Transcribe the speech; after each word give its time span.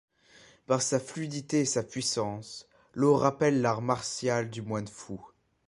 Par 0.65 0.81
sa 0.81 0.99
fluidité 0.99 1.59
et 1.59 1.65
sa 1.65 1.83
puissance, 1.83 2.67
l'eau 2.95 3.15
rappelle 3.15 3.61
l'art 3.61 3.83
martial 3.83 4.49
du 4.49 4.63
moine 4.63 4.87
fou. 4.87 5.23